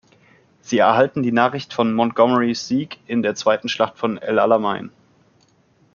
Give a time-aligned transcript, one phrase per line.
[0.61, 4.89] Sie erhalten die Nachricht von Montgomerys Sieg in der zweiten Schlacht von El Alamein.